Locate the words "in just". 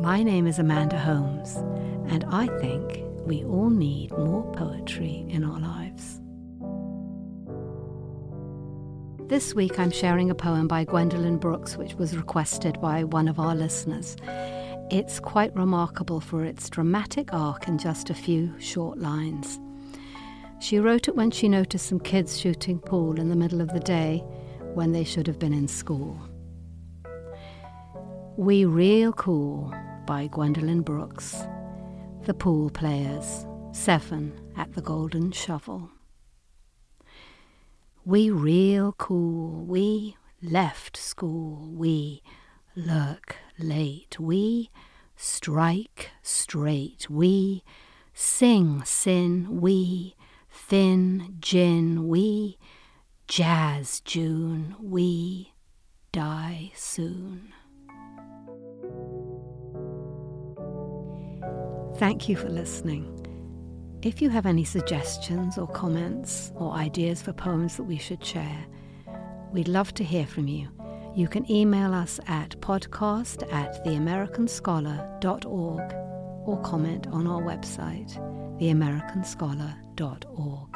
17.66-18.08